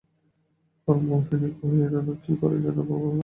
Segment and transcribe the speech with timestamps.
[0.87, 3.09] হরিমোহিনী কহিলেন, আমি কী করে জানব বাবা!